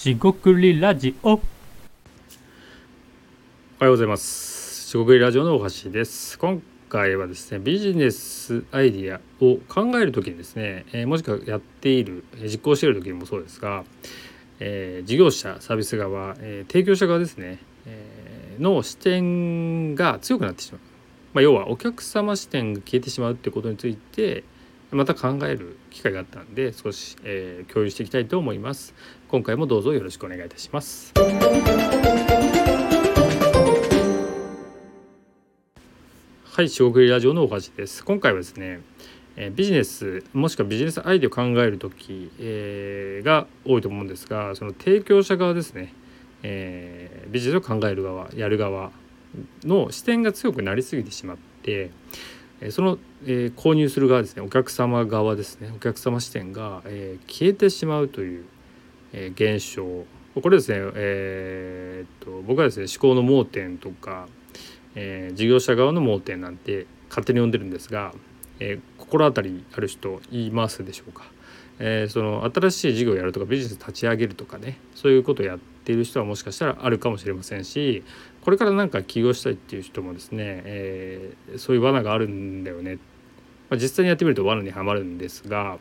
[0.00, 1.40] しごくりラジオおは
[3.82, 4.88] ようございます。
[4.88, 6.38] しごくりラジオの大橋です。
[6.38, 13.84] 今回はですね、ビジネスアイディアを考えるときにですね、えーもしくはやっている、実行している時にもそうですが、
[14.58, 20.80] えー事業者、サービス側、えー提供者側ですね、えーの視点が強くなってしまう。
[21.34, 24.44] まあ、要はお客様視点が消えてしまうってことについて
[24.92, 28.92] また考える機会があったんで少し、えー共有していきたいと思います。
[29.28, 31.12] 今回もどうぞよろしくお願いいたします。
[36.44, 38.04] はい、四国ラジオの大橋です。
[38.04, 38.80] 今回はですね、
[39.36, 45.94] えービジネスもしくはビジネスアイデアを考える時、えーが多いと思うんですが、その提供者側ですね、
[46.42, 48.90] えービジネスを考える側、やる側
[49.62, 51.90] の視点が強くなりすぎてしまって、
[52.68, 58.44] その、えー購入する側ですね、お客様側ですね、お客様視点が、えー消えてしまうという、
[59.12, 60.04] えー現象。
[60.40, 64.28] これですね、えーっと僕はですね思考の盲点とか
[64.94, 68.12] え事業者側の盲点なんて勝手に呼んでるんですが、
[68.60, 71.24] え心当たりある人いますでしょうか、
[71.78, 75.58] えその新しい事業をやるとかビジネス立ち上げるとかねそういうことをやっ
[75.90, 78.04] ている人はもしかしたらあるかもしれませんし
[78.42, 82.96] これからなんか起業したいっていう人もですね、えーそういう罠があるんだよね、
[83.68, 85.78] まあ、実際にやってみると罠にはまるんですが、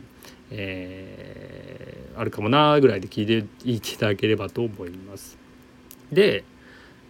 [0.52, 5.37] えーあるかもなぐらいで聞いていただければと思います。
[6.11, 6.43] で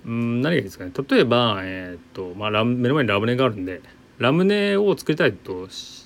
[0.05, 0.91] うん何がいいですかね。
[1.09, 3.81] 例えば、えーとまあ、ラ目の前にラムネがあるんで
[4.19, 6.05] ラムネを作りたいとし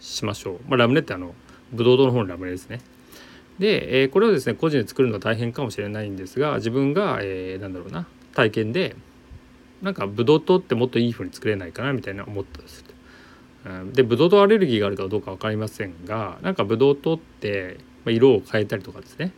[0.00, 1.32] しましょう、まあ、ラムネってあの
[1.72, 2.80] ブドウ糖の方のラムネですね。
[3.60, 8.96] で、えこれをですね個人で作るのは大変かもしれないんですが自分が、えーなんだろうな体験で
[9.82, 12.94] なんかブドウ糖ってもっといい風に作れないかなみたいな思ったりする
[13.88, 19.32] とでブドウ糖アレルギーがあるかどうか分かりませんがなんかブドウ糖ってま色を変えたりとかですね。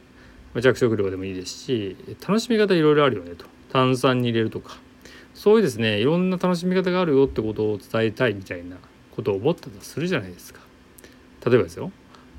[0.55, 3.47] まあ着色料でもいいですし楽しみ方いろいろあるよねと。
[3.73, 4.77] 炭酸に入れるとか。
[5.35, 8.77] そういうですねいろんな楽しみ方があるよってことを伝えたいみたいな
[9.11, 10.61] ことを思ったとするじゃないですか。
[11.45, 11.91] 例えばですよ。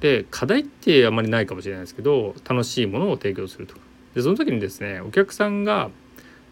[0.03, 3.79] で課題ってあまりないかもしれないですけど楽しいものを提供するとか
[4.13, 5.91] でその時にですねお客さんが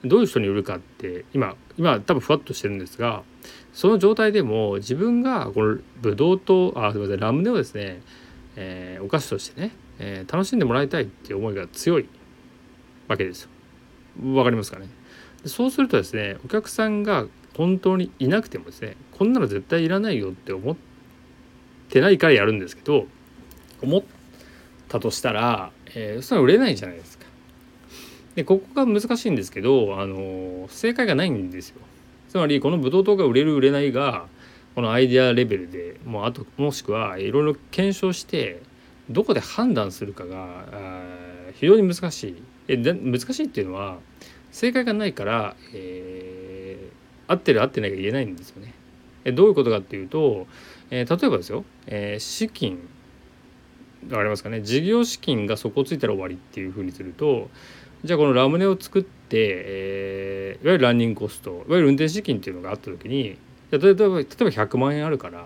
[0.06, 3.24] どういう人に売るかって今今多分ふわっとしてるんですが
[3.74, 8.02] その状態でも自分がこのブドウとあすみませんラムネをですね、
[8.56, 12.08] えーお菓子としてね、えー楽しんでもらいたいっていう思いが強い
[13.10, 13.50] わけですよ。
[14.34, 14.88] わかりますかね？
[15.46, 17.26] そうするとですねお客さんが
[17.58, 20.76] 本当にいなくてもですねこんなの絶対いらないよって思っ
[21.90, 23.08] てないからやるんですけど
[23.82, 24.04] 思っ
[24.88, 27.26] たとしたら、えーそれは売れないじゃないですか。
[28.36, 31.76] でここが難しいんですけどあの正解がないんですよ。
[32.30, 34.28] つまりこのブドウ糖が売れる売れないが
[34.74, 38.62] このアイデアレベルでもうあともしくはいろいろ検証して
[39.10, 40.64] どこで判断するかが
[41.56, 43.98] 非常に難しいえで難しいっていうのは
[44.52, 48.74] 正解がないから、えー合ってる合ってないが言えないんですよね。
[49.24, 50.48] えどういうことかっていうと、
[50.90, 52.80] えー例えばですよ、えー資金
[54.10, 54.62] わかりますかね？
[54.62, 57.50] 事業資金が底をついたら終わりっていうふうにすると
[58.04, 63.38] じゃあこのラムネを作って、えーいわゆるランニングコストいわゆる運転資金っていうのがあった時に
[63.72, 65.46] じゃ例えば例えば100万円あるから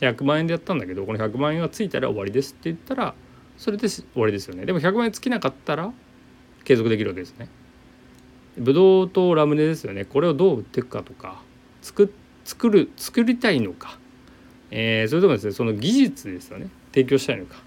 [0.00, 3.14] 100万円でやったんだけどこの100万円がついたら終わりですって言ったら
[3.58, 4.66] それで終わりですよね。
[4.66, 5.92] でも100万円尽きなかったら
[6.64, 7.48] 継続できるわけですね。
[8.58, 10.04] ブドウとラムネですよね。
[10.04, 11.42] これをどう売っていくかとか
[11.82, 12.12] 作
[12.44, 13.98] 作る作りたいのか、
[14.70, 16.68] えーそれともですねその技術ですよね。
[16.92, 17.65] 提供したいのか。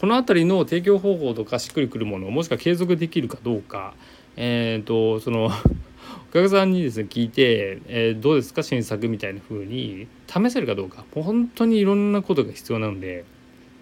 [0.00, 3.92] この辺りの提供方法とかしっくりくるものもしくは継続できるかどうか
[4.36, 5.50] えっ、とその
[6.30, 13.24] お客さんにですね聞いて、えーどうですか新作みたいな風に試せるかどうかもう本当にいろんなことが必要なので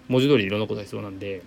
[0.09, 1.41] 文字通りいろんなことが必要なんで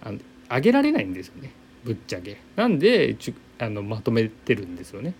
[0.00, 0.18] あの
[0.48, 1.50] 上げられないんですよね
[1.84, 2.36] ぶっちゃけ。
[2.54, 5.14] なんでちゅあのまとめてるんですよね。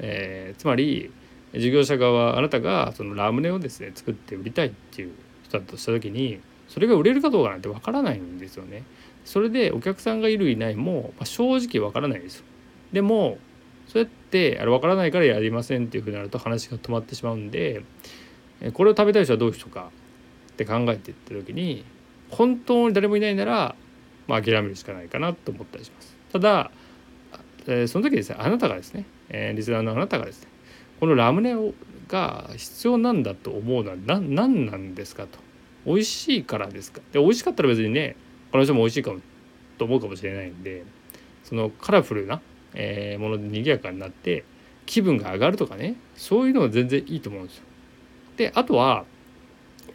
[0.00, 1.10] えーつまり
[1.54, 5.10] 事業者側あなたがそのラムネをですね作って売りたいっていう
[5.44, 6.40] 人だとした時に
[6.74, 8.82] それが売れるかどうかなんてわからないんですよね。
[9.24, 12.44] それでお客さんがいるいないも、まあ、正直わからないですよ。
[12.92, 13.38] でも
[13.86, 17.84] そうやってあれ分からないからやりませんっていうふうになると話が止まってしまうんで
[18.72, 19.92] これを食べたい人はどういう人か
[20.50, 21.84] って考えていった時に
[22.30, 23.76] 本当に誰もいないなら、
[24.26, 26.16] まあ、諦めるしかないかなと思ったりします。
[26.32, 26.72] ただ、
[27.68, 30.48] えーその時ですねあなたがですね、えーリスナーのあなたがですね
[30.98, 31.72] このラムネを
[32.08, 35.38] が必要なんだと思うのは何何なんですかと
[35.86, 37.00] 美味しいからですか？
[37.12, 38.16] で美味しかったら別にね
[38.52, 39.20] この人も美味しいかも
[39.78, 40.84] と思うかもしれないんで
[41.42, 42.40] そのカラフルな、
[42.74, 44.44] えーもので賑やかになって
[44.86, 47.64] 気分が上がるとかねそういうのは全然いいと思うんですよ。
[48.36, 49.04] であとは、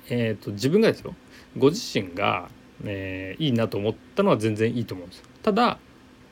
[0.09, 1.15] えー、と自分がですよ
[1.57, 2.49] ご自身が、
[2.83, 5.25] えーいいなと思ったのは全然いいと思うんですよ。
[5.43, 5.79] ただ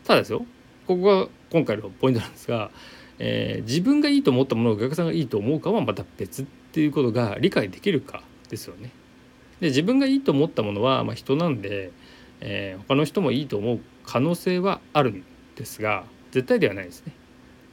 [0.04, 0.46] ただですよ
[0.86, 2.72] ここが今回のポイントなんですが、
[3.20, 8.92] えー、自分がいいと思ったものをお客さんがいいと思うかはまた別っていうことが理解できるかですよね。
[9.60, 11.92] で自分がいいと思ったものは、まあ、人なんで、
[12.42, 15.24] えー、他の人もいいと思う可能性はあるん
[15.56, 17.14] ですが絶対ではないですね。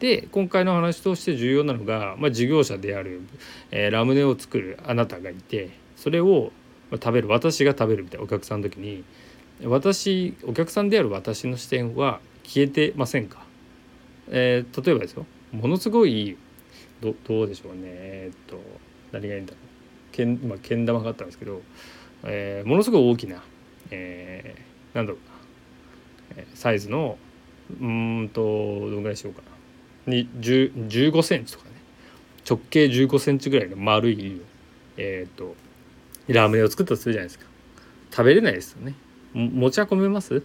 [0.01, 3.23] で今回の話として重要なのが、まあ、事業者である、
[3.71, 6.53] えー、ラムネを作るあなたがいてそれを
[6.93, 9.05] 食べる私が食べるみたいなお客さんの時に
[9.63, 13.45] 私お客さんである私の視点は消えてませんか、
[14.29, 15.27] えー、例えばですよ。
[15.53, 16.37] ものすごい
[17.01, 17.83] どどうでしょうね。
[17.85, 18.61] えー、っと
[19.13, 19.74] 何がいいんだろう。
[20.15, 21.61] けん今けん玉があったんですけど、
[22.23, 23.43] えー、ものすごい大きな、
[23.91, 25.19] えー、なんだろ
[26.37, 27.19] うなサイズの
[27.81, 29.43] うんとどのぐらいしようか
[30.07, 30.13] な。
[30.13, 31.71] に15センチとかね。
[32.49, 34.41] 直径15センチぐらいの丸い
[34.97, 35.57] え、ー、と
[36.29, 37.47] ラーメンを作ったとするじゃないですか。
[38.11, 38.95] 食べれないですよね。
[39.33, 40.43] 持ち運べます？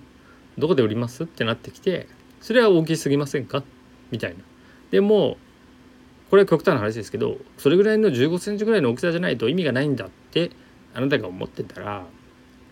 [0.57, 1.25] どこで売ります？
[1.25, 2.07] ってなってきて
[2.41, 3.63] それは大きすぎませんか？
[4.11, 4.37] みたいな。
[4.91, 5.37] でも
[6.29, 10.51] これは極端な話ですけどそれぐらいの1 5センチぐらいの大きさじゃないと意味がないんだって
[10.93, 12.05] あなたが思ってたら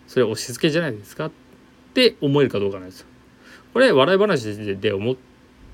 [0.08, 1.32] それ押し付けじゃないですかっ
[1.94, 3.08] て思えるかどうかなんですよ。
[3.74, 5.16] これ笑い話で思っ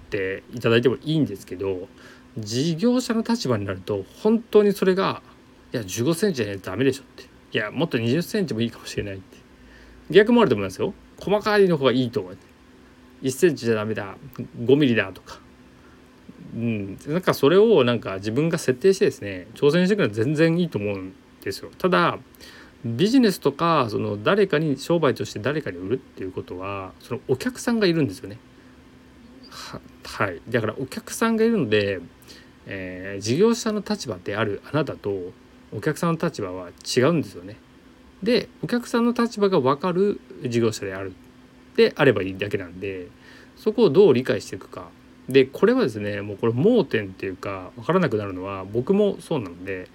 [0.10, 1.88] ていただいてもいいんですけど
[2.38, 5.22] 事業者の立場になると本当にそれが
[5.72, 7.24] いや1 5センチじゃないとダメでしょって。
[7.54, 9.38] いやもっと2 0センチもいいかもしれないって。
[10.10, 10.94] 逆もあると思いますよ。
[11.20, 12.38] 細かいの方がいいと思う。
[13.22, 14.16] 1センチじゃダメだ。
[14.60, 15.40] 5ミリだとか。
[16.54, 21.72] うん、なんかそれをなんか自分が設定してですね挑戦していくのは全然いいと思うんですよ。
[21.78, 22.20] ただ
[22.86, 28.38] ビジネスとかその誰かに商売として誰かに売るっていうことはそのお客さんがいるんですよね。
[29.50, 32.00] ははいだからお客さんがいるので、
[32.68, 35.32] えー、事業者の立場であるあなたと
[35.72, 37.58] お客さんの立場は違うんですよね。
[38.22, 41.14] でお客さんの立場が分かる事業者である
[41.76, 43.08] であればいいだけなんで
[43.56, 44.90] そこをどう理解していくか
[45.30, 49.88] でこれはですねもうこれ盲点っていうか分からなくなるのは僕もそうなので、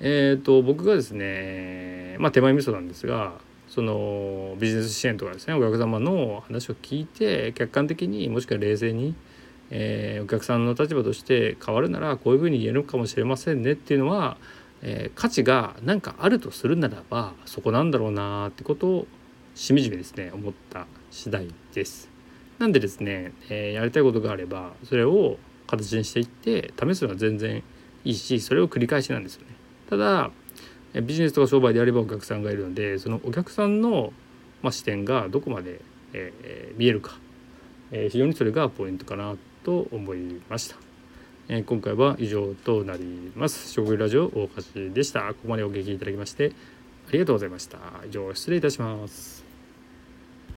[0.00, 3.34] えーと、僕がですねまあ手前味噌なんですが
[3.68, 9.14] そのビジネス支援とかですねお客様の話を聞いて客観的にもしくは冷静に、
[9.70, 14.36] えー、お客さんの立場として変わるならこういうふうに言えるかもしれませんねっていうのは、
[14.82, 19.06] えー、価値が何かあるとするならばそこなんだろうなってことを
[19.54, 22.13] しみじみですね思った次第です。
[22.64, 27.62] なんでですね、えー、やりたいことがあればそれを形にしていって試すのは全然
[28.04, 29.48] いいしそれを繰り返しなんですよね。
[29.90, 30.30] ただ
[30.94, 34.14] ビジネスとか商売であればお客さんがいるのでそのお客さんの、
[34.62, 35.82] まあ、視点がどこまで、
[36.14, 37.18] えー、見えるか、
[37.90, 40.76] えー、非常にそれがポイントかなと思いました。
[41.48, 43.70] えー、今回は以上となります。
[43.72, 45.28] 食事ラジオ大橋でした。
[45.28, 46.52] ここまでお聞きいただきまして
[47.08, 47.76] ありがとうございました。
[48.08, 49.43] 以上失礼いたします。